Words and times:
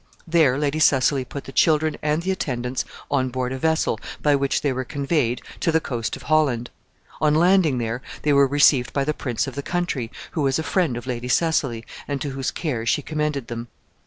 There 0.25 0.57
Lady 0.57 0.79
Cecily 0.79 1.23
put 1.23 1.43
the 1.43 1.51
children 1.51 1.95
and 2.01 2.23
the 2.23 2.31
attendants 2.31 2.85
on 3.11 3.29
board 3.29 3.53
a 3.53 3.59
vessel, 3.59 3.99
by 4.23 4.35
which 4.35 4.61
they 4.63 4.73
were 4.73 4.83
conveyed 4.83 5.43
to 5.59 5.71
the 5.71 5.79
coast 5.79 6.15
of 6.15 6.23
Holland. 6.23 6.71
On 7.21 7.35
landing 7.35 7.77
there, 7.77 8.01
they 8.23 8.33
were 8.33 8.47
received 8.47 8.93
by 8.93 9.03
the 9.03 9.13
prince 9.13 9.45
of 9.45 9.53
the 9.53 9.61
country, 9.61 10.11
who 10.31 10.41
was 10.41 10.57
a 10.57 10.63
friend 10.63 10.97
of 10.97 11.05
Lady 11.05 11.27
Cecily, 11.27 11.85
and 12.07 12.19
to 12.19 12.31
whose 12.31 12.49
care 12.49 12.83
she 12.87 13.03
commended 13.03 13.45
them. 13.45 13.67